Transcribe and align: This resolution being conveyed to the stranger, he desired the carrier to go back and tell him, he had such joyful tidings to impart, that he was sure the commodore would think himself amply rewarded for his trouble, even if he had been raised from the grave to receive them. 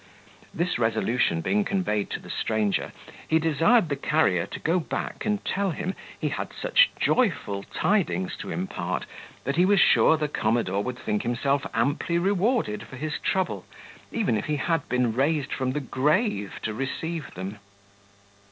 This 0.51 0.79
resolution 0.79 1.41
being 1.41 1.63
conveyed 1.63 2.09
to 2.09 2.19
the 2.19 2.31
stranger, 2.31 2.91
he 3.27 3.37
desired 3.37 3.87
the 3.87 3.95
carrier 3.95 4.47
to 4.47 4.59
go 4.59 4.79
back 4.79 5.27
and 5.27 5.45
tell 5.45 5.69
him, 5.69 5.93
he 6.19 6.29
had 6.29 6.53
such 6.59 6.89
joyful 6.99 7.61
tidings 7.71 8.35
to 8.37 8.49
impart, 8.49 9.05
that 9.43 9.57
he 9.57 9.63
was 9.65 9.79
sure 9.79 10.17
the 10.17 10.27
commodore 10.27 10.81
would 10.81 10.97
think 10.97 11.21
himself 11.21 11.67
amply 11.75 12.17
rewarded 12.17 12.81
for 12.87 12.95
his 12.95 13.19
trouble, 13.19 13.63
even 14.11 14.37
if 14.37 14.45
he 14.45 14.55
had 14.55 14.89
been 14.89 15.13
raised 15.13 15.53
from 15.53 15.73
the 15.73 15.79
grave 15.79 16.55
to 16.63 16.73
receive 16.73 17.35
them. 17.35 17.59